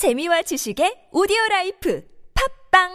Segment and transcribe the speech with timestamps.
[0.00, 2.00] 재미와 지식의 오디오 라이프.
[2.32, 2.88] 팝빵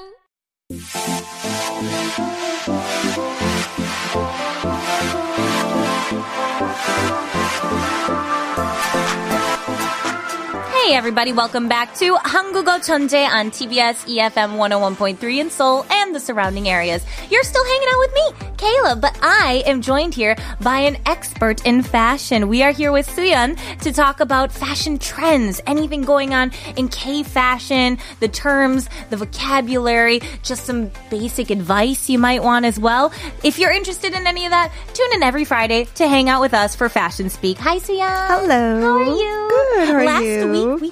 [10.86, 16.20] Hey everybody, welcome back to Hangugo Chonje on TBS EFM 101.3 in Seoul and the
[16.20, 17.04] surrounding areas.
[17.32, 21.66] You're still hanging out with me, Kayla, but I am joined here by an expert
[21.66, 22.48] in fashion.
[22.48, 27.24] We are here with SooYoun to talk about fashion trends, anything going on in K
[27.24, 33.12] fashion, the terms, the vocabulary, just some basic advice you might want as well.
[33.44, 36.54] If you're interested in any of that, tune in every Friday to hang out with
[36.54, 37.58] us for Fashion Speak.
[37.58, 38.28] Hi SooYoun.
[38.28, 38.82] Hello.
[38.82, 39.46] How are you?
[39.50, 39.75] Good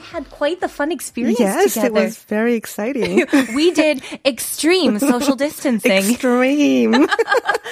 [0.03, 1.88] had quite the fun experience Yes, together.
[1.88, 3.25] it was very exciting.
[3.55, 5.91] we did extreme social distancing.
[5.91, 6.94] Extreme.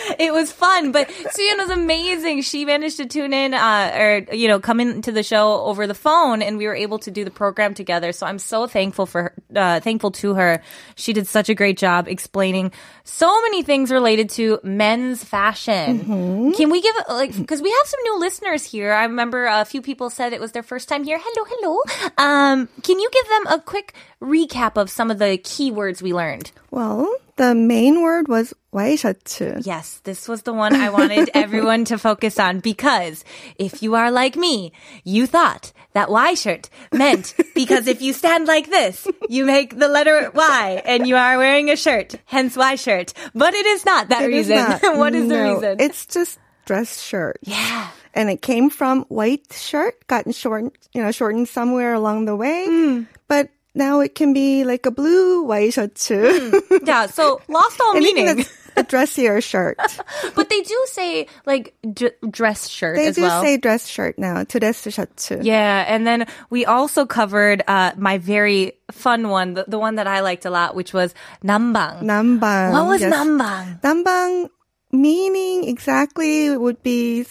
[0.19, 2.41] it was fun, but SooYoun was amazing.
[2.41, 5.93] She managed to tune in, uh, or you know, come into the show over the
[5.93, 8.11] phone, and we were able to do the program together.
[8.11, 10.61] So I'm so thankful for her, uh, thankful to her.
[10.95, 12.71] She did such a great job explaining
[13.03, 15.99] so many things related to men's fashion.
[15.99, 16.51] Mm-hmm.
[16.51, 18.91] Can we give like because we have some new listeners here?
[18.91, 21.19] I remember a few people said it was their first time here.
[21.21, 21.79] Hello, hello.
[22.20, 26.50] Um, can you give them a quick recap of some of the keywords we learned?
[26.70, 29.64] well, the main word was 와이셔츠.
[29.66, 33.24] Yes, this was the one I wanted everyone to focus on because
[33.58, 34.72] if you are like me,
[35.04, 39.88] you thought that Y shirt meant because if you stand like this, you make the
[39.88, 43.12] letter Y and you are wearing a shirt, hence Y shirt.
[43.34, 44.56] But it is not that It is reason.
[44.82, 44.96] not.
[44.98, 45.76] what is the No, reason?
[45.80, 47.36] It's just dress shirt.
[47.42, 47.88] yeah.
[48.13, 52.67] and it came from white shirt, gotten short, you know, shortened somewhere along the way.
[52.69, 53.07] Mm.
[53.27, 56.51] But now it can be like a blue white shirt too.
[56.69, 56.87] Mm.
[56.87, 58.45] Yeah, so lost all meaning.
[58.75, 59.77] a dressier shirt.
[60.35, 62.97] but they do say like d- dress shirt.
[62.97, 63.41] They do well.
[63.41, 64.43] say dress shirt now.
[64.43, 65.39] dress shirt too.
[65.41, 70.07] Yeah, and then we also covered uh, my very fun one, the, the, one that
[70.07, 72.03] I liked a lot, which was nambang.
[72.03, 72.71] Nambang.
[72.73, 73.13] What was yes.
[73.13, 73.81] nambang?
[73.81, 74.49] Nambang
[74.91, 77.25] meaning exactly would be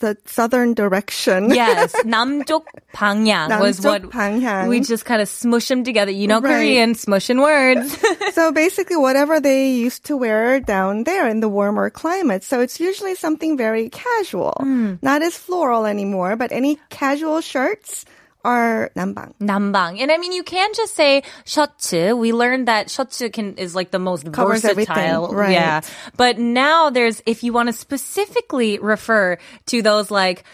[0.00, 1.54] the southern direction.
[1.54, 4.68] Yes, 남쪽 방향 was what 남쪽 방향.
[4.68, 6.10] we just kind of smush them together.
[6.10, 6.50] You know Right.
[6.58, 7.96] Korean, smushing words.
[8.34, 12.42] so basically whatever they used to wear down there in the warmer climate.
[12.42, 14.54] So it's usually something very casual.
[14.58, 14.94] Hmm.
[15.00, 18.04] Not as floral anymore, but any casual shirts
[18.44, 19.32] are 남방.
[19.40, 20.00] 남방.
[20.00, 22.16] And I mean, you can just say 셔츠.
[22.16, 25.24] We learned that 셔츠 can, is like the most Covers versatile.
[25.24, 25.52] everything, right.
[25.52, 25.80] Yeah.
[26.16, 30.44] But now there's, if you want to specifically refer to those like,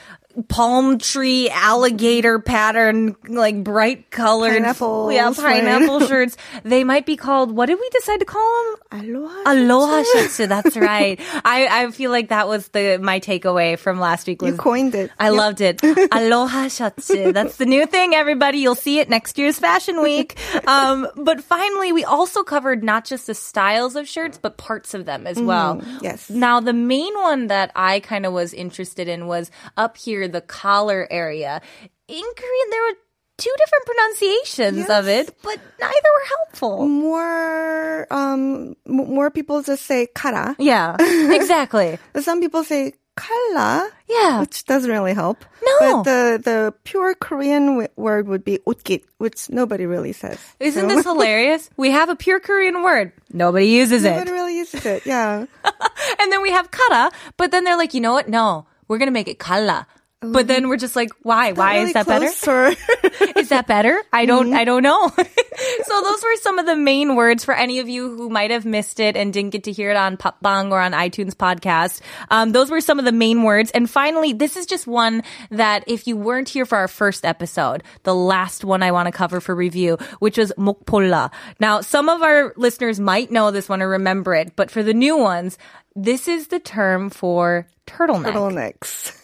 [0.44, 5.64] palm tree alligator pattern like bright colored Pineapples, yeah right.
[5.64, 9.44] pineapple shirts they might be called what did we decide to call them Aloha.
[9.46, 10.38] Aloha shirts.
[10.38, 11.20] That's right.
[11.44, 14.42] I, I feel like that was the my takeaway from last week.
[14.42, 15.12] Was You coined it.
[15.20, 15.82] I loved it.
[16.12, 17.08] Aloha shirts.
[17.08, 18.60] That's the new thing, everybody.
[18.60, 20.38] You'll see it next year's Fashion Week.
[20.68, 25.06] Um, but finally, we also covered not just the styles of shirts, but parts of
[25.06, 25.82] them as well.
[26.02, 26.30] yes.
[26.30, 30.42] Now, the main one that I kind of was interested in was up here, the
[30.42, 31.62] collar area.
[32.08, 32.98] In Korean, there were
[33.38, 36.88] two different pronunciations of it, but neither were helpful.
[36.88, 40.56] More, um, more people just say kara.
[40.60, 41.98] Yeah, exactly.
[42.20, 43.90] Some people say kala.
[44.10, 44.42] Yeah.
[44.42, 45.44] Which doesn't really help.
[45.64, 45.80] No.
[45.80, 50.38] But the, the pure Korean w- word would be utkit, which nobody really says.
[50.60, 51.70] Isn't So- this hilarious?
[51.78, 53.14] We have a pure Korean word.
[53.32, 54.20] Nobody uses Nobody it.
[54.20, 55.46] Nobody really uses it, yeah.
[56.20, 58.28] And then we have kara, but then they're like, you know what?
[58.30, 59.88] No, we're going to make it kala.
[60.25, 61.53] But then we're just like, why?
[61.53, 62.27] Why Really is that better?
[62.27, 63.99] close for- Is that better?
[64.13, 64.55] I don't, Mm-hmm.
[64.55, 65.09] I don't know.
[65.17, 68.67] so those were some of the main words for any of you who might have
[68.67, 72.03] missed it and didn't get to hear it on Popbang or on iTunes podcast.
[72.31, 73.71] Um, those were some of the main words.
[73.71, 75.23] And finally, this is just one
[75.53, 79.13] that if you weren't here for our first episode, the last one I want to
[79.13, 81.31] cover for review, which was 목폴라.
[81.61, 84.93] Now, some of our listeners might know this one or remember it, but for the
[84.93, 85.57] new ones,
[85.97, 88.33] this is the term for turtleneck.
[88.35, 89.17] turtlenecks.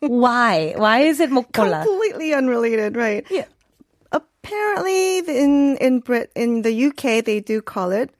[0.00, 0.74] Why?
[0.76, 1.30] Why is it
[1.86, 3.26] Completely unrelated, right?
[3.30, 3.46] Yeah.
[4.12, 8.10] Apparently, in in Brit in the UK, they do call it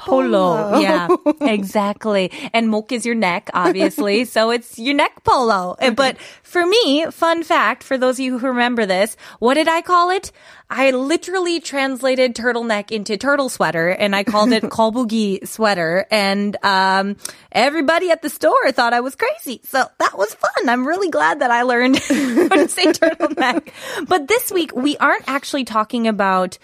[0.00, 0.78] polo.
[0.80, 1.08] Yeah,
[1.40, 2.32] exactly.
[2.52, 4.24] And mok is your neck, obviously.
[4.34, 5.76] so it's your neck polo.
[5.94, 9.82] But for me, fun fact for those of you who remember this, what did I
[9.82, 10.32] call it?
[10.70, 16.06] I literally translated turtleneck into turtle sweater and I called it kobugi sweater.
[16.10, 17.16] And, um,
[17.52, 19.60] everybody at the store thought I was crazy.
[19.64, 20.68] So that was fun.
[20.68, 23.72] I'm really glad that I learned how to say turtleneck.
[24.06, 26.58] But this week, we aren't actually talking about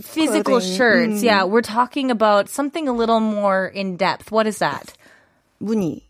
[0.00, 0.76] physical Clothing.
[0.76, 1.12] shirts.
[1.20, 1.22] Mm.
[1.22, 4.30] Yeah, we're talking about something a little more in depth.
[4.30, 4.92] What is that?
[5.60, 6.04] 무늬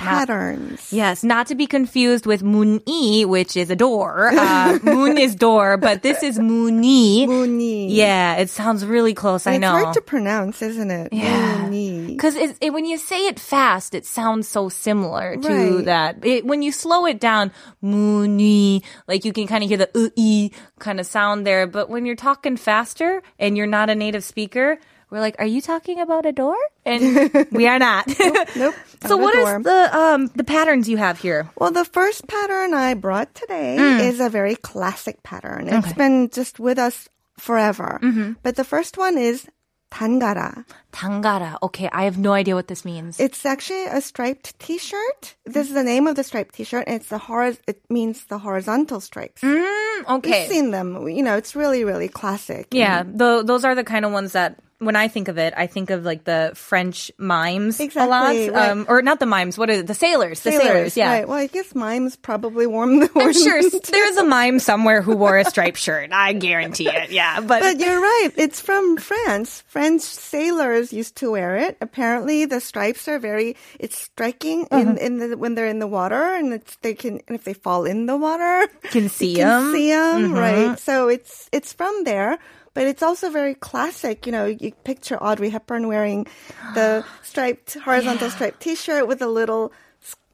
[0.00, 0.92] patterns.
[0.92, 4.28] Yes, not to be confused with 문이, which is a door.
[4.34, 7.26] Uh, moon is door, but this is 문이.
[7.26, 7.92] Muni.
[7.92, 9.46] Yeah, it sounds really close.
[9.46, 9.70] I It's know.
[9.72, 11.12] hard to pronounce, isn't it?
[11.12, 11.66] Yeah.
[11.68, 12.06] Muni.
[12.08, 15.84] Because it, it, when you say it fast, it sounds so similar to Right.
[15.86, 16.24] that.
[16.24, 17.52] It, when you slow it down,
[17.82, 20.48] muni, like you can kind of hear the uh,
[20.78, 21.66] kind of sound there.
[21.66, 24.78] But when you're talking faster and you're not a native speaker,
[25.11, 26.55] we're like, are you talking about a door?
[26.85, 28.07] And we are not.
[28.55, 28.73] Nope.
[29.05, 31.49] so not a what is the um the patterns you have here?
[31.59, 33.99] Well, the first pattern I brought today Mm.
[34.09, 35.67] is a very classic pattern.
[35.67, 37.99] It's been just with us forever.
[38.01, 38.33] Mm-hmm.
[38.41, 39.47] But the first one is
[39.91, 40.63] tangara.
[40.93, 41.57] Tangara.
[41.63, 43.19] Okay, I have no idea what this means.
[43.19, 45.35] It's actually a striped T-shirt.
[45.45, 48.37] This is the name of the striped T-shirt, and it's the hor- It means the
[48.39, 49.41] horizontal stripes.
[49.41, 50.41] Mm, okay.
[50.43, 51.07] We've seen them.
[51.09, 52.67] You know, it's really, really classic.
[52.71, 55.67] Yeah, tho- those are the kind of ones that when I think of it, I
[55.67, 58.69] think of like the French mimes a lot, Exactly, right.
[58.71, 59.57] um, or not the mimes.
[59.57, 60.41] What are the sailors?
[60.41, 61.11] The sailors, yeah.
[61.11, 61.27] Right.
[61.27, 65.37] Well, I guess mimes probably warm the I'm sure there's a mime somewhere who wore
[65.37, 66.09] a striped shirt.
[66.11, 67.11] I guarantee it.
[67.11, 68.29] Yeah, but, But you're right.
[68.35, 69.63] It's from France.
[69.67, 71.77] French sailors used to wear it.
[71.79, 73.55] Apparently, the stripes are very.
[73.79, 74.81] It's striking Uh-huh.
[74.81, 77.53] in, in the when they're in the water, and it's they can and if they
[77.53, 79.63] fall in the water, can see you them.
[79.63, 80.21] can see them.
[80.23, 80.33] Mm-hmm.
[80.33, 80.79] Right.
[80.79, 82.39] So it's it's from there.
[82.73, 84.25] But it's also very classic.
[84.25, 86.27] You know, you picture Audrey Hepburn wearing
[86.73, 89.73] the striped, horizontal striped T-shirt with a little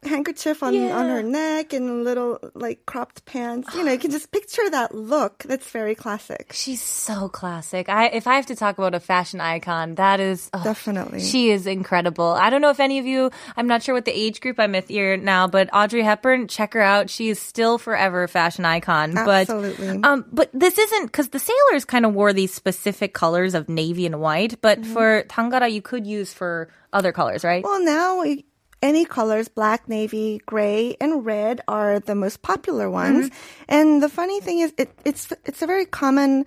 [0.02, 3.74] handkerchief on on her neck and little like cropped pants.
[3.74, 5.38] You know, you can just picture that look.
[5.44, 6.52] That's very classic.
[6.54, 7.88] She's so classic.
[7.88, 11.20] I if I have to talk about a fashion icon, that is oh, Definitely.
[11.20, 12.26] She is incredible.
[12.26, 13.30] I don't know if any of you.
[13.56, 16.74] I'm not sure what the age group I'm with here now, but Audrey Hepburn, check
[16.74, 17.10] her out.
[17.10, 19.16] She is still forever a fashion icon.
[19.16, 19.98] Absolutely.
[19.98, 23.68] But um, but this isn't because the sailors kind of wore these specific colors of
[23.68, 24.60] navy and white.
[24.60, 24.92] But Mm-hmm.
[24.92, 27.64] for tangara, you could use for other colors, right?
[27.64, 28.44] Well, now we-
[28.81, 33.31] any colors, black, navy, gray, and red are the most popular ones.
[33.69, 36.45] And the funny thing is, it, it's it's a very common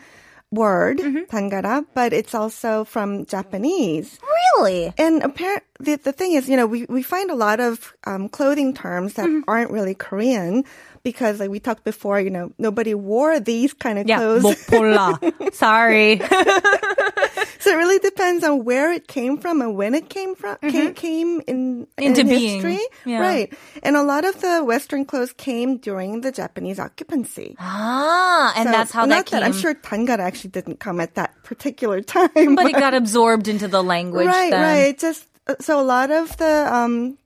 [0.52, 0.98] word,
[1.32, 4.20] tangara, but it's also from Japanese.
[4.60, 4.92] Really?
[4.96, 8.28] And apparent, the, the thing is, you know, we, we find a lot of um,
[8.28, 10.64] clothing terms that aren't really Korean
[11.02, 14.44] because, like we talked before, you know, nobody wore these kind of Yeah, clothes.
[14.44, 15.52] 목폴라.
[15.52, 16.20] Sorry.
[17.61, 20.93] So it really depends on where it came from and when it came from came,
[20.97, 22.01] came in Mm-hmm.
[22.01, 22.53] Into in being.
[22.57, 22.81] history.
[23.05, 23.21] Yeah.
[23.21, 23.53] Right.
[23.85, 27.53] And a lot of the Western clothes came during the Japanese occupancy.
[27.61, 29.43] ah, and So, that's how not that came.
[29.45, 32.55] I'm sure tangara actually didn't come at that particular time.
[32.57, 34.25] but it got absorbed into the language.
[34.25, 34.61] right, then.
[34.61, 34.97] right.
[34.97, 37.17] Just uh, so a lot of the um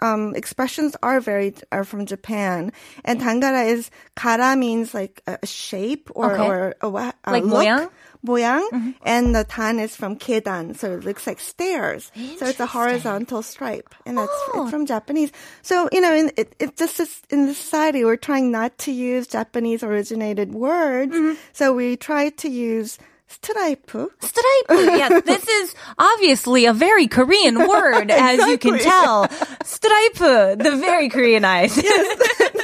[0.00, 2.72] um expressions are very are from Japan,
[3.04, 6.46] and tangara is kara means like a, a shape or Okay.
[6.46, 7.66] or a, wa- a Like look.
[7.66, 7.90] 모양?
[8.26, 8.90] 모양, Mm-hmm.
[9.04, 12.12] and the tan is from kedan, so it looks like stairs.
[12.38, 14.62] So it's a horizontal stripe, and that's Oh.
[14.62, 15.32] it's from Japanese.
[15.62, 18.92] So you know, in, it it just is in the society we're trying not to
[18.92, 21.40] use Japanese originated words, Mm-hmm.
[21.52, 22.98] so we try to use
[23.30, 23.88] stripe.
[24.20, 24.68] Stripe.
[24.68, 29.28] Yes, this is obviously a very Korean word, as you can tell.
[29.64, 30.18] Stripe,
[30.58, 31.78] the very Koreanized.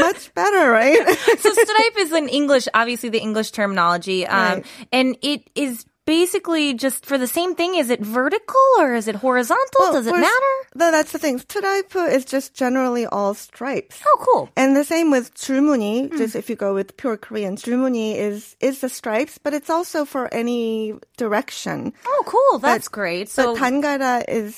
[0.00, 0.98] Much better, right?
[1.40, 4.66] so stripe is in English, obviously the English terminology, um, Right.
[4.92, 7.74] and it is basically just for the same thing.
[7.74, 9.90] Is it vertical or is it horizontal?
[9.92, 10.54] Does it Well, matter?
[10.76, 11.38] No, that's the thing.
[11.40, 13.98] Stripe is just generally all stripes.
[14.06, 14.48] Oh, cool.
[14.56, 16.08] And the same with 줄무늬.
[16.10, 16.16] Hmm.
[16.18, 20.04] Just if you go with pure Korean, 줄무늬 is is the stripes, but it's also
[20.04, 21.92] for any direction.
[22.06, 22.58] Oh, cool.
[22.60, 23.28] That's But- great.
[23.28, 24.54] So So, tangara is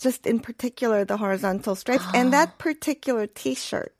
[0.00, 3.94] just in particular the horizontal stripes and that particular T-shirt.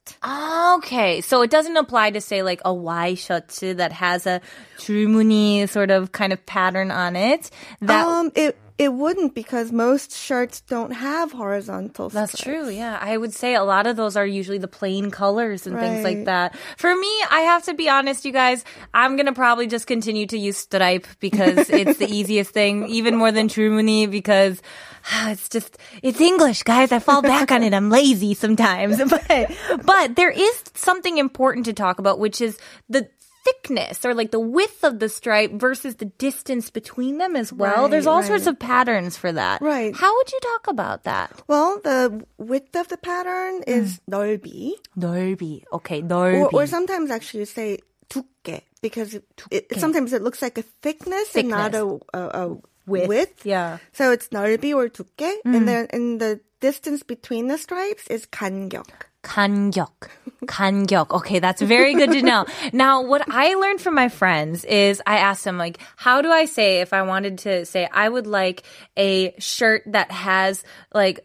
[0.78, 1.20] okay.
[1.20, 4.40] So it doesn't apply to say like a Y shirt that has a
[4.78, 7.50] 줄무늬 sort of kind of pattern on it.
[7.80, 12.09] That um, it it wouldn't because most shirts don't have horizontal.
[12.09, 12.43] That's stripes.
[12.43, 12.69] true.
[12.69, 15.81] Yeah, I would say a lot of those are usually the plain colors and right.
[15.81, 16.57] things like that.
[16.77, 18.65] For me, I have to be honest, you guys.
[18.93, 23.31] I'm gonna probably just continue to use stripe because it's the easiest thing, even more
[23.31, 24.61] than Trumuni because
[25.23, 26.91] it's just it's English, guys.
[26.91, 27.73] I fall back on it.
[27.73, 29.51] I'm lazy sometimes, but
[29.85, 32.57] but there is something important to talk about, which is
[32.89, 33.07] the
[33.44, 37.82] thickness or like the width of the stripe versus the distance between them as well.
[37.82, 38.26] Right, There's all right.
[38.26, 39.62] sorts of patterns for that.
[39.62, 39.94] Right.
[39.96, 41.32] How would you talk about that?
[41.48, 44.72] Well, the width of the pattern is 넓이.
[44.98, 45.62] 넓이.
[45.72, 46.52] Okay, Or, 넓이.
[46.52, 47.78] or sometimes actually you say
[48.10, 52.56] 두께 because it, it, sometimes it looks like a thickness, and not a, a, a
[52.86, 53.46] Width, width.
[53.46, 53.78] yeah.
[53.92, 58.88] So it's 넓이 or 두께, and then and the distance between the stripes is 간격.
[59.24, 60.08] 간격.
[60.46, 61.10] 간격.
[61.12, 62.46] Okay, that's very good to know.
[62.72, 66.46] Now, what I learned from my friends is I asked them, like, how do I
[66.46, 68.62] say if I wanted to say I would like
[68.96, 70.64] a shirt that has
[70.94, 71.20] like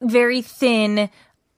[0.00, 1.10] very thin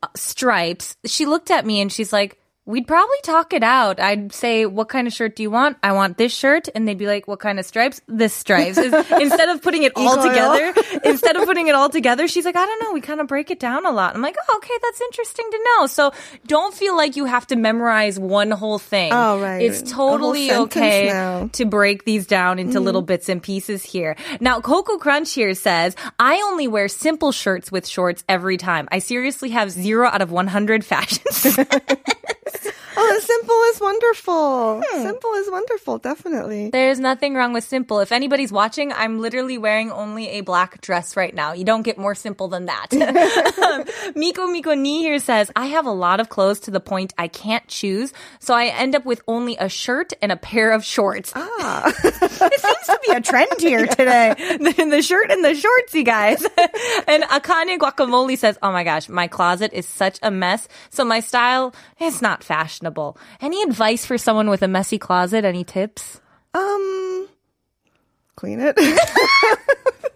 [0.02, 4.00] uh, stripes, she looked at me and she's like, We'd probably talk it out.
[4.00, 5.75] I'd say, "What kind of shirt do you want?
[5.84, 8.00] I want this shirt," and they'd be like, "What kind of stripes?
[8.08, 12.46] This stripes." instead of putting it all together, instead of putting it all together, she's
[12.46, 12.93] like, "I don't know.
[12.93, 15.60] We kind of break it down a lot." I'm like, "Oh, okay, that's interesting to
[15.65, 16.13] know." So
[16.48, 19.12] don't feel like you have to memorize one whole thing.
[19.12, 19.62] Oh, right.
[19.62, 21.50] It's totally okay now.
[21.51, 22.84] to break these down into mm.
[22.86, 24.15] little bits and pieces here.
[24.39, 28.88] Now, Coco Crunch here says, "I only wear simple shirts with shorts every time.
[28.89, 31.60] I seriously have zero out of 100 fashions."
[32.95, 34.81] Oh, simple is wonderful.
[34.85, 35.01] Hmm.
[35.01, 36.69] Simple is wonderful, definitely.
[36.69, 38.00] There's nothing wrong with simple.
[38.00, 41.53] If anybody's watching, I'm literally wearing only a black dress right now.
[41.53, 42.93] You don't get more simple than that.
[43.63, 47.13] um, Miko Miko Ni here says, I have a lot of clothes to the point
[47.17, 50.85] I can't choose, so I end up with only a shirt and a pair of
[50.85, 51.33] shorts.
[51.35, 51.88] Ah.
[52.03, 54.35] it seems to be a trend here today.
[54.38, 56.43] The, the shirt and the shorts, you guys.
[57.07, 60.67] and Akane Guacamole says, Oh my gosh, my closet is such a mess.
[60.91, 62.82] So my style is not fashionable.
[63.41, 65.45] Any advice for someone with a messy closet?
[65.45, 66.19] Any tips?
[66.53, 67.27] Um,
[68.35, 68.77] clean it.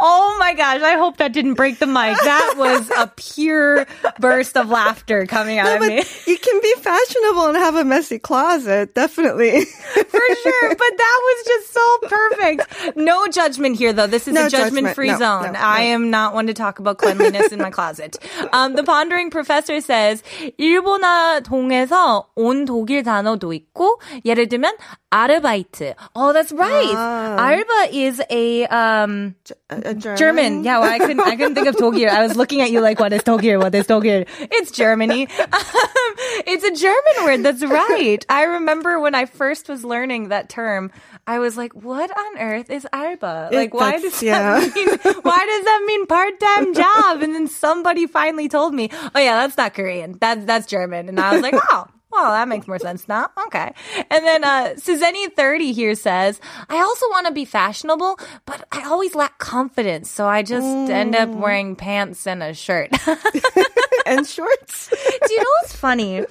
[0.00, 2.16] Oh my gosh, I hope that didn't break the mic.
[2.24, 3.86] That was a pure
[4.18, 6.02] burst of laughter coming out of but me.
[6.26, 9.64] you can be fashionable and have a messy closet, definitely.
[9.64, 12.96] For sure, but that was just so perfect.
[12.96, 14.06] No judgment here, though.
[14.06, 15.20] This is No a judgment free judgment.
[15.20, 15.52] No, zone.
[15.52, 15.94] no, I no.
[15.94, 18.16] am not one to talk about cleanliness in my closet.
[18.52, 20.22] Um, the pondering professor says,
[20.58, 24.72] 일본어 동에서 온 독일 단어도 있고, 예를 들면,
[25.13, 25.93] Arbeite.
[26.15, 26.93] Oh, that's right.
[26.95, 27.59] Ah.
[27.93, 29.35] Is a um
[29.69, 30.17] German.
[30.17, 30.63] German.
[30.63, 32.09] Yeah, well, I couldn't I couldn't think of Tokyo.
[32.09, 33.59] I was looking at you like, what is Tokyo?
[33.59, 34.25] What is Tokyo?
[34.39, 35.27] It's Germany.
[35.53, 36.15] Um,
[36.45, 37.43] it's a German word.
[37.43, 38.25] That's right.
[38.27, 40.91] I remember when I first was learning that term,
[41.25, 43.49] I was like, what on earth is Arba?
[43.51, 44.59] Like, it, why does yeah.
[44.59, 44.87] that mean?
[45.21, 47.21] Why does that mean part time job?
[47.21, 50.17] And then somebody finally told me, oh yeah, that's not Korean.
[50.19, 51.09] That's that's German.
[51.09, 51.87] And I was like, oh.
[52.13, 53.29] Well, that makes more sense now.
[53.47, 53.73] Okay.
[54.09, 56.39] And then uh Suzanne30 here says,
[56.69, 60.09] I also want to be fashionable, but I always lack confidence.
[60.11, 62.91] So I just end up wearing pants and a shirt.
[64.05, 64.89] and shorts.
[64.89, 66.23] Do you know what's funny?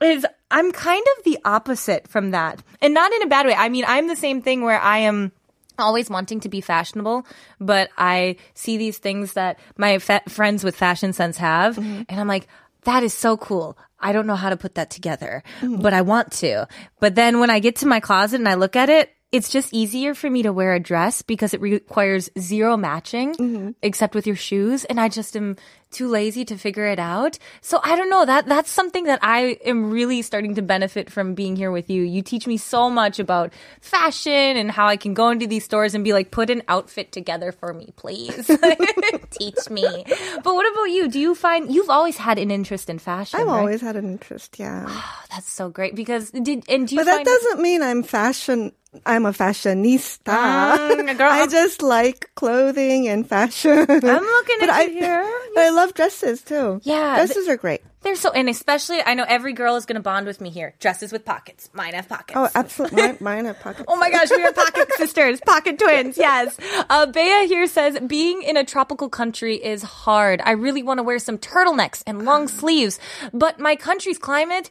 [0.00, 2.62] Is I'm kind of the opposite from that.
[2.82, 3.54] And not in a bad way.
[3.54, 5.32] I mean, I'm the same thing where I am
[5.78, 7.26] always wanting to be fashionable,
[7.58, 12.28] but I see these things that my fa- friends with fashion sense have, and I'm
[12.28, 12.48] like,
[12.84, 13.78] that is so cool.
[14.00, 15.76] I don't know how to put that together, hmm.
[15.76, 16.66] but I want to.
[16.98, 19.72] But then when I get to my closet and I look at it, it's just
[19.72, 23.70] easier for me to wear a dress because it requires zero matching mm-hmm.
[23.82, 24.84] except with your shoes.
[24.84, 25.56] And I just am
[25.90, 27.38] too lazy to figure it out.
[27.60, 31.34] So I don't know that that's something that I am really starting to benefit from
[31.34, 32.02] being here with you.
[32.02, 35.94] You teach me so much about fashion and how I can go into these stores
[35.94, 38.46] and be like, put an outfit together for me, please.
[39.30, 40.04] teach me.
[40.42, 41.08] But what about you?
[41.08, 43.40] Do you find you've always had an interest in fashion?
[43.40, 43.58] I've right?
[43.58, 44.86] always had an interest, yeah.
[44.88, 48.72] Oh, that's so great because did and do you But that doesn't mean I'm fashion.
[49.06, 50.24] I'm a fashionista.
[50.24, 53.78] Mm, girl, I just like clothing and fashion.
[53.88, 55.40] I'm looking at I, you here.
[55.54, 56.80] But I love dresses too.
[56.84, 57.82] Yeah, dresses are great.
[58.02, 60.74] They're so, and especially, I know every girl is going to bond with me here.
[60.80, 61.68] Dresses with pockets.
[61.74, 62.34] Mine have pockets.
[62.34, 63.02] Oh, absolutely.
[63.02, 63.84] Mine, mine have pockets.
[63.88, 66.16] Oh my gosh, we are pocket sisters, pocket twins.
[66.16, 66.56] Yes.
[66.88, 70.40] Uh, Bea here says being in a tropical country is hard.
[70.44, 72.98] I really want to wear some turtlenecks and long sleeves,
[73.34, 74.70] but my country's climate,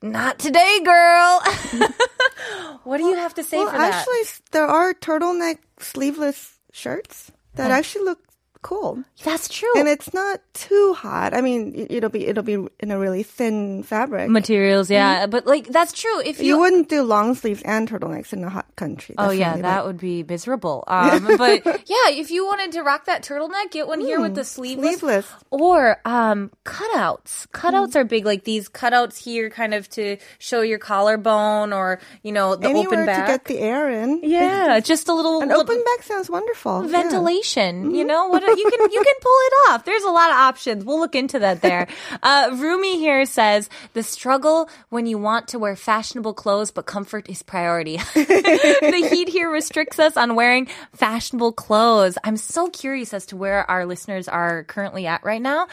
[0.00, 1.42] not today, girl.
[2.84, 3.94] what do you have to say well, for that?
[3.94, 8.29] actually, there are turtleneck sleeveless shirts that actually look
[8.62, 9.02] cool.
[9.24, 9.72] That's true.
[9.76, 11.34] And it's not too hot.
[11.34, 14.28] I mean, it- it'll be it'll be in a really thin fabric.
[14.30, 16.20] Materials, yeah, but like that's true.
[16.24, 19.14] If you wouldn't do long sleeves and turtlenecks in a hot country.
[19.18, 20.84] Oh yeah, that would be miserable.
[20.90, 24.44] Um, but yeah, if you wanted to rock that turtleneck, get one here with the
[24.44, 25.26] sleeveless, sleeveless.
[25.50, 27.46] or um, cutouts.
[27.48, 32.32] Cutouts are big, like these cutouts here, kind of to show your collarbone or you
[32.32, 33.26] know the Anywhere open back.
[33.26, 34.20] to get the air in.
[34.22, 36.82] yeah, just a little, An little open back sounds wonderful.
[36.84, 37.02] Yeah.
[37.02, 37.94] ventilation.
[37.94, 38.42] You know what?
[38.56, 39.84] You can you can pull it off.
[39.84, 40.84] There's a lot of options.
[40.84, 41.86] We'll look into that there.
[42.22, 47.28] Uh, Rumi here says the struggle when you want to wear fashionable clothes, but comfort
[47.30, 47.96] is priority.
[48.14, 52.18] the heat here restricts us on wearing fashionable clothes.
[52.24, 55.66] I'm so curious as to where our listeners are currently at right now.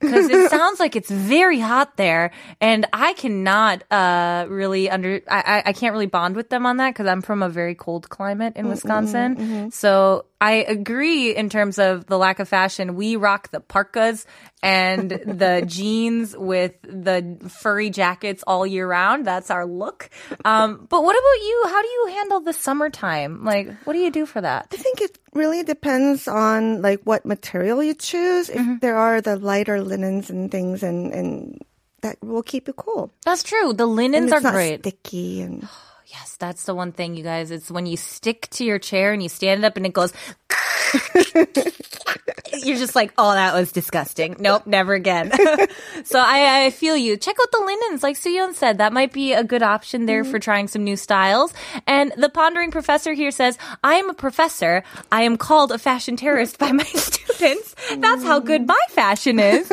[0.00, 5.20] Because it sounds like it's very hot there, and I cannot uh, really under.
[5.28, 7.74] I, I I can't really bond with them on that because I'm from a very
[7.74, 9.70] cold climate in Wisconsin.
[9.70, 14.24] So I agree in terms terms of the lack of fashion, we rock the parkas
[14.62, 19.26] and the jeans with the furry jackets all year round.
[19.26, 20.08] That's our look.
[20.44, 21.62] Um, but what about you?
[21.66, 23.44] How do you handle the summertime?
[23.44, 24.68] Like, what do you do for that?
[24.72, 28.48] I think it really depends on like what material you choose.
[28.48, 28.78] If Mm-hmm.
[28.80, 31.60] there are the lighter linens and things, and and
[32.02, 33.10] that will keep you cool.
[33.24, 33.72] That's true.
[33.72, 34.80] The linens it's are not great.
[34.80, 35.68] sticky and
[36.06, 37.50] Yes, that's the one thing, you guys.
[37.50, 40.12] It's when you stick to your chair and you stand up and it goes.
[42.64, 44.36] You're just like, oh, that was disgusting.
[44.38, 45.30] Nope, never again.
[46.04, 47.16] so I, I feel you.
[47.16, 48.78] Check out the linens, like Suyeon said.
[48.78, 51.52] That might be a good option there for trying some new styles.
[51.86, 54.84] And the pondering professor here says, I am a professor.
[55.12, 57.74] I am called a fashion terrorist by my students.
[57.96, 59.70] That's how good my fashion is.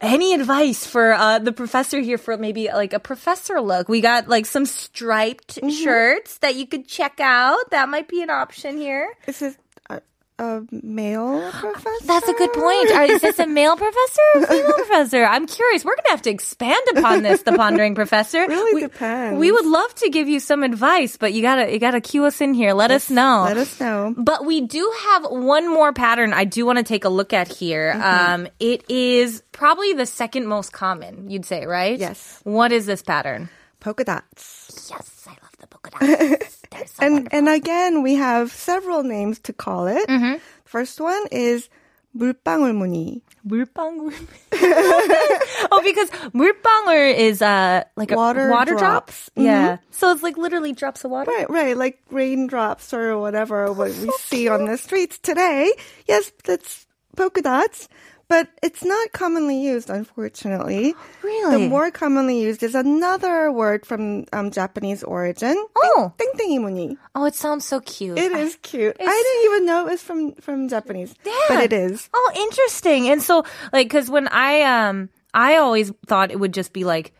[0.00, 3.88] Any advice for uh, the professor here for maybe like a professor look?
[3.88, 7.70] We got like some striped shirts that you could check out.
[7.70, 9.14] That might be an option here.
[9.24, 9.56] This it
[10.38, 11.90] a, male professor?
[12.06, 12.90] That's a good point.
[12.92, 15.24] Are, is this a male professor or female professor?
[15.24, 15.84] I'm curious.
[15.84, 18.44] We're going to have to expand upon this, the pondering professor.
[18.54, 19.38] Really we, depends.
[19.38, 22.40] We would love to give you some advice, but you gotta you gotta cue us
[22.40, 22.72] in here.
[22.72, 23.44] Let us know.
[23.44, 24.14] Let us know.
[24.16, 27.48] But we do have one more pattern I do want to take a look at
[27.48, 27.92] here.
[27.92, 28.34] Mm-hmm.
[28.34, 31.98] Um, it is probably the second most common, you'd say, right?
[31.98, 32.40] Yes.
[32.44, 33.48] What is this pattern?
[33.80, 34.88] Polka dots.
[34.90, 35.34] Yes, I
[35.83, 36.61] love the polka dots.
[36.71, 40.07] They're so And and again, we have several names to call it.
[40.07, 40.37] Mm-hmm.
[40.65, 41.69] First one is
[42.17, 43.21] 물방울무늬.
[43.47, 44.11] 물방울.
[45.71, 49.29] oh, because 물방울 is uh like a Water water drops.
[49.35, 49.45] drop.
[49.45, 49.77] Yeah.
[49.91, 51.31] So it's like literally drops of water.
[51.31, 55.71] Right, right, like raindrops or whatever what we see on the streets today.
[56.07, 57.87] Yes, that's polka dots,
[58.29, 60.93] but it's not commonly used, unfortunately.
[61.23, 61.63] Really?
[61.63, 65.57] The more commonly used is another word from um, Japanese origin.
[65.75, 66.13] Oh.
[66.17, 66.95] 땡땡이 무늬.
[67.15, 68.17] Oh, it sounds so cute.
[68.19, 68.95] It is cute.
[68.99, 71.15] I didn't even know it was from from Japanese,
[71.49, 72.07] but it is.
[72.13, 73.09] Oh, interesting.
[73.09, 77.13] And so, like, because when I um, I always thought it would just be like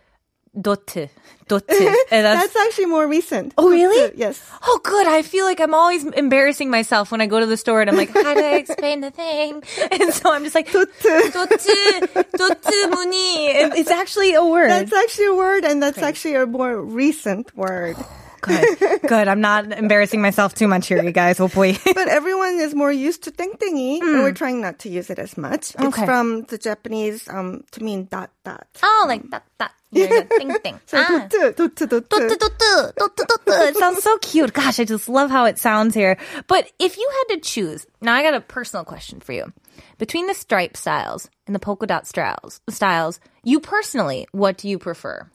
[0.60, 1.10] dotte,
[1.48, 1.64] dotte,
[2.10, 2.52] and that's.
[2.52, 3.54] That's actually more recent.
[3.58, 4.12] Oh, really?
[4.16, 4.42] Yes.
[4.62, 5.06] Oh, good.
[5.06, 7.96] I feel like I'm always embarrassing myself when I go to the store and I'm
[7.96, 9.62] like, how do I explain the thing?
[9.90, 13.46] And so I'm just like, dotte, dotte, dotte muni.
[13.78, 14.70] It's actually a word.
[14.70, 17.96] That's actually a word, and that's actually a more recent word.
[18.43, 19.01] good.
[19.01, 19.27] Good.
[19.27, 21.37] I'm not embarrassing myself too much here, you guys.
[21.37, 21.77] Hopefully.
[21.83, 25.37] but everyone is more used to 땡땡이, and we're trying not to use it as
[25.37, 25.71] much.
[25.71, 25.87] It's Hmm.
[25.87, 26.05] Okay.
[26.05, 28.67] from the Japanese um, to mean dot dot.
[28.83, 29.71] oh, like that, that.
[29.91, 30.79] You're the thing, thing.
[30.85, 31.27] So Ah.
[31.27, 32.09] 도트, 도트, 도트.
[32.09, 33.69] Dotte, dotte, dotte, dotte.
[33.69, 34.53] It sounds so cute.
[34.53, 36.15] Gosh, I just love how it sounds here.
[36.45, 39.51] But if you had to choose, now I got a personal question for you.
[39.97, 44.77] Between the stripe styles and the polka dot styles, styles, you personally, what do you
[44.77, 45.25] prefer?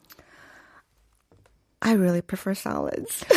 [1.81, 3.23] I really prefer solids.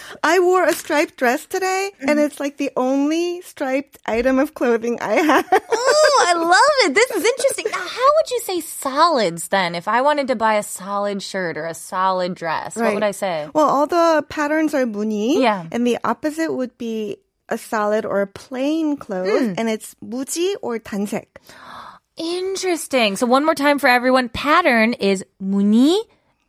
[0.23, 2.19] I wore a striped dress today, and Mm-hmm.
[2.25, 5.47] it's like the only striped item of clothing I have.
[5.71, 6.95] Oh, I love it.
[6.95, 7.65] This is interesting.
[7.71, 9.73] Now, how would you say solids then?
[9.75, 12.93] If I wanted to buy a solid shirt or a solid dress, what Right.
[12.95, 13.47] would I say?
[13.53, 15.39] Well, all the patterns are 무늬.
[15.39, 15.63] Yeah.
[15.71, 19.53] And the opposite would be a solid or a plain clothes, Hmm.
[19.57, 21.39] and it's 무지 or 단색.
[22.17, 23.15] Interesting.
[23.15, 24.27] So one more time for everyone.
[24.29, 26.01] Pattern is muni,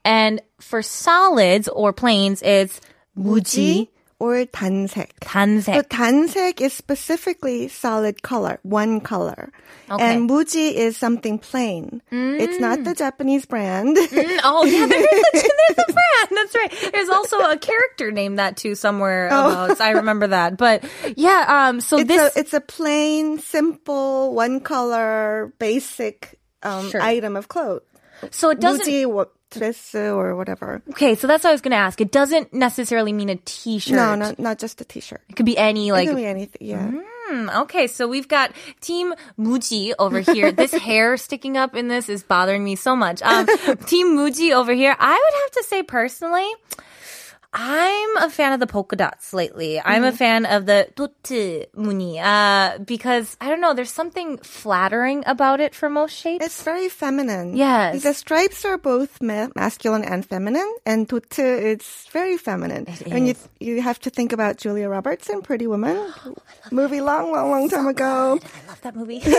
[0.05, 2.81] and for solids or plains, it's
[3.17, 5.11] muji, or 단색.
[5.21, 5.89] The 단색.
[5.89, 9.53] 단색 is specifically solid color, one color.
[9.91, 10.05] Okay.
[10.05, 12.03] And muji is something plain.
[12.11, 13.97] It's not the Japanese brand.
[13.97, 16.29] Mm, oh yeah, there is a, there's a brand.
[16.31, 16.93] That's right.
[16.93, 19.81] There's also a character named that too somewhere about.
[19.81, 20.57] I remember that.
[20.57, 20.85] But
[21.17, 27.01] yeah, um, so it's, this a, it's a plain, simple, one color, basic um, Sure.
[27.01, 27.83] item of clothes.
[28.31, 28.85] so it doesn't.
[28.87, 30.82] 무지 what, dress or whatever.
[30.90, 32.00] Okay, so that's what I was going to ask.
[32.02, 33.96] It doesn't necessarily mean a T-shirt.
[33.96, 35.22] No, not, not just a t-shirt.
[35.30, 36.92] It could be any It like be anything, yeah.
[36.92, 40.52] Hmm, okay, so we've got Team Muji over here.
[40.52, 43.22] this hair sticking up in this is bothering me so much.
[43.22, 43.46] Um,
[43.86, 44.96] Team Muji over here.
[44.98, 46.48] I would have to say personally,
[47.56, 49.80] I'm a fan of the polka dots lately.
[49.80, 53.76] I'm a fan of the dotte muni uh, because I don't know.
[53.76, 56.44] There's something flattering about it for most shapes.
[56.44, 57.56] It's very feminine.
[57.56, 58.02] Yes.
[58.02, 62.88] The stripes are both ma- masculine and feminine, and dote it's very feminine.
[63.06, 66.12] and you you have to think about Julia Roberts in Pretty Woman,
[66.72, 68.40] movie long, long, long time ago.
[68.42, 69.22] I love that movie.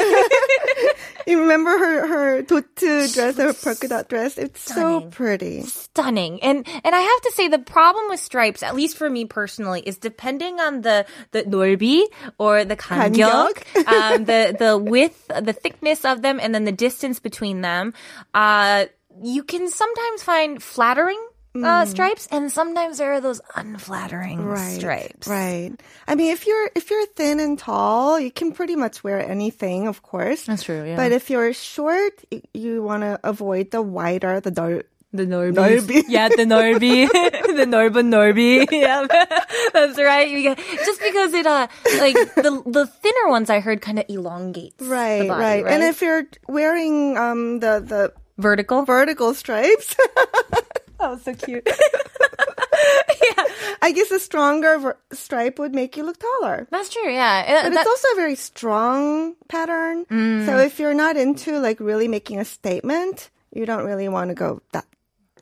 [1.27, 4.37] You remember her her dote dress, her polka dot dress?
[4.37, 5.63] It's so pretty.
[5.63, 6.43] stunning.
[6.43, 9.80] And and I have to say the problem with stripes, at least for me personally,
[9.86, 12.04] is depending on the the 넓이
[12.38, 17.20] or the 간격, um, the the width, the thickness of them, and then the distance
[17.20, 17.94] between them.
[18.34, 18.86] Uh,
[19.24, 21.20] you can sometimes find flattering
[21.60, 24.80] uh, stripes, and sometimes there are those unflattering Right.
[24.80, 25.28] stripes.
[25.28, 25.72] Right.
[26.08, 29.88] I mean, if you're if you're thin and tall, you can pretty much wear anything,
[29.88, 30.46] of course.
[30.46, 30.96] That's true, yeah.
[30.96, 34.84] But if you're short, y- you want to avoid the wider, the nar-
[35.15, 35.55] the Norby.
[35.55, 36.03] Norby.
[36.09, 37.07] Yeah, the Norby.
[37.61, 38.67] the Norban Norby.
[38.71, 39.07] Yeah,
[39.73, 40.27] that's right.
[40.29, 41.69] Get, just because it, uh,
[42.03, 44.83] like, the the thinner ones I heard kind of elongates.
[44.83, 45.73] right, the body, right, right.
[45.73, 48.83] And if you're wearing um the the vertical.
[48.85, 49.95] vertical stripes,
[50.99, 51.63] oh, so cute.
[53.23, 53.45] Yeah.
[53.83, 56.67] I guess a stronger ver- stripe would make you look taller.
[56.71, 57.45] That's true, yeah.
[57.47, 60.07] Uh, But that- it's also a very strong pattern.
[60.47, 64.35] So if you're not into like really making a statement, you don't really want to
[64.35, 64.85] go that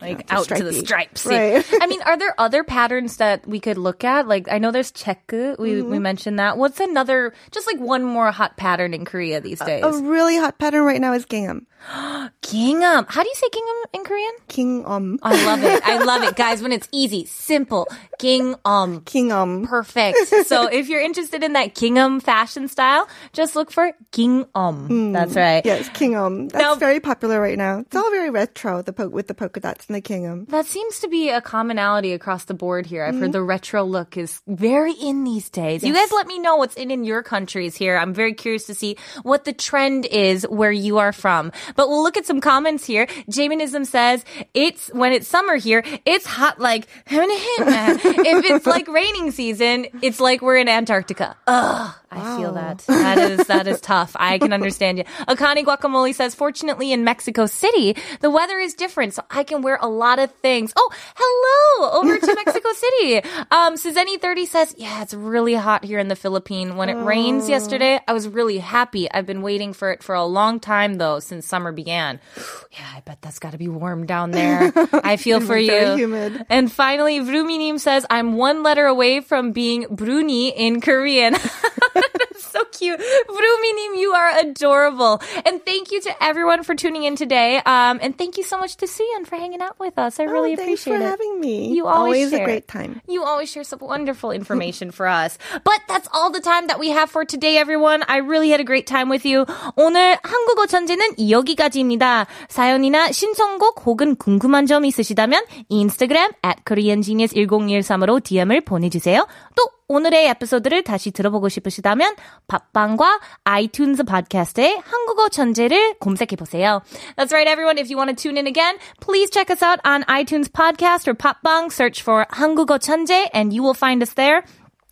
[0.03, 1.25] like out to the stripes.
[1.25, 1.65] Right.
[1.81, 4.27] I mean, are there other patterns that we could look at?
[4.27, 5.23] Like, I know there's check.
[5.31, 6.03] We we mm-hmm.
[6.03, 6.59] mentioned that.
[6.59, 7.33] What's another?
[7.53, 9.85] Just like one more hot pattern in Korea these days.
[9.85, 11.67] A really hot pattern right now is gingham.
[12.43, 13.07] gingham.
[13.09, 14.33] How do you say gingham in Korean?
[14.49, 15.19] Gingham.
[15.23, 15.83] I love it.
[15.85, 16.63] I love it, guys.
[16.63, 17.89] When it's easy, simple.
[18.19, 19.03] Gingham.
[19.05, 19.67] Gingham.
[19.67, 20.19] Perfect.
[20.47, 24.89] So if you're interested in that gingham fashion style, just look for gingham.
[24.89, 25.13] Mm.
[25.13, 25.65] That's right.
[25.65, 26.49] Yes, gingham.
[26.49, 27.81] That's Now- very popular right now.
[27.81, 30.47] It's all very retro, the po- with the polka dots the gingham.
[30.47, 33.05] That seems to be a commonality across the board here.
[33.05, 33.33] I've heard mm-hmm.
[33.33, 35.83] the retro look is very in these days.
[35.83, 37.97] You guys let me know what's in in your countries here.
[37.97, 41.53] I'm very curious to see what the trend is where you are from.
[41.77, 43.07] But we'll look at some comments here.
[43.31, 44.25] Jaminism says,
[44.55, 50.43] it's, when it's summer here, it's hot like, if it's like raining season, it's like
[50.43, 51.37] we're in Antarctica.
[51.47, 51.95] Ugh.
[52.13, 52.79] I feel that.
[52.79, 54.15] That is that is tough.
[54.19, 55.05] I can understand you.
[55.29, 59.82] Akani Guacamole says, fortunately in Mexico City, the weather is different, so I can wear
[59.83, 60.73] a lot of things.
[60.77, 63.17] Oh, hello over to Mexico City.
[63.51, 66.73] Um, Suzeni30 says, yeah, it's really hot here in the Philippines.
[66.73, 69.11] When it rains yesterday, I was really happy.
[69.11, 72.21] I've been waiting for it for a long time though, since summer began.
[72.73, 74.73] Yeah, I bet that's gotta be warm down there.
[75.05, 75.95] I feel for you.
[75.95, 76.47] Humid.
[76.49, 81.35] And finally, Vruminim says, I'm one letter away from being Bruni in Korean.
[82.53, 83.01] So cute.
[83.01, 85.23] Vruminim, you are adorable.
[85.47, 87.57] And thank you to everyone for tuning in today.
[87.65, 90.21] Um, and thank you so much to Sian for hanging out with us.
[90.21, 91.09] I really oh, thanks appreciate for it.
[91.09, 91.73] having me.
[91.73, 92.45] You always, a share.
[92.45, 93.01] great time.
[93.09, 95.39] You always share some wonderful information for us.
[95.65, 98.05] But that's all the time that we have for today, everyone.
[98.07, 99.47] I really had a great time with you.
[99.77, 102.27] 오늘 한국어 천재는 여기까지입니다.
[102.51, 109.27] 사연이나 신청곡 혹은 궁금한 점 있으시다면 인스타그램 at koreangenius1013으로 DM을 보내주세요.
[109.57, 112.16] 또 오늘의 에피소드를 다시 들어보고 싶으시다면
[112.48, 116.82] 팟빵과 아이튠즈 팟캐스트의 한국어 천재를 검색해보세요.
[117.16, 117.78] That's right, everyone.
[117.78, 121.16] If you want to tune in again, please check us out on iTunes Podcast or
[121.16, 121.72] 팟빵.
[121.72, 124.44] Search for 한국어 천재 and you will find us there.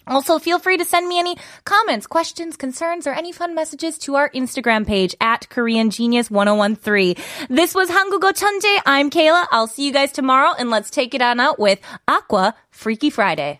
[0.08, 1.36] Also, feel free to send me any
[1.66, 7.16] comments, questions, concerns, or any fun messages to our Instagram page at Korean Genius 1013.
[7.50, 8.78] This was 한국어 천재.
[8.86, 9.48] I'm Kayla.
[9.52, 13.60] I'll see you guys tomorrow and let's take it on out with Aqua Freaky Friday.